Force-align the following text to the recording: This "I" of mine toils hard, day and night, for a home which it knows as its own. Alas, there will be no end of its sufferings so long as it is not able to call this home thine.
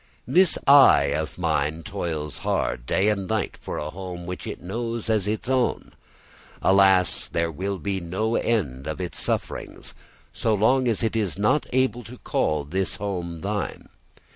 This 0.27 0.57
"I" 0.65 1.13
of 1.15 1.37
mine 1.37 1.83
toils 1.83 2.39
hard, 2.39 2.87
day 2.87 3.07
and 3.09 3.27
night, 3.27 3.55
for 3.55 3.77
a 3.77 3.91
home 3.91 4.25
which 4.25 4.47
it 4.47 4.59
knows 4.59 5.11
as 5.11 5.27
its 5.27 5.47
own. 5.47 5.91
Alas, 6.59 7.27
there 7.27 7.51
will 7.51 7.77
be 7.77 7.99
no 7.99 8.33
end 8.35 8.87
of 8.87 8.99
its 8.99 9.19
sufferings 9.21 9.93
so 10.33 10.55
long 10.55 10.87
as 10.87 11.03
it 11.03 11.15
is 11.15 11.37
not 11.37 11.67
able 11.71 12.03
to 12.05 12.17
call 12.17 12.63
this 12.63 12.95
home 12.95 13.41
thine. 13.41 13.89